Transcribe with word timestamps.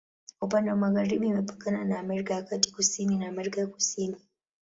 Upande 0.41 0.69
wa 0.71 0.77
magharibi 0.77 1.27
imepakana 1.27 1.83
na 1.85 1.99
Amerika 1.99 2.33
ya 2.33 2.41
Kati, 2.43 2.71
kusini 2.71 3.17
na 3.17 3.27
Amerika 3.27 3.61
ya 3.61 3.67
Kusini. 3.67 4.15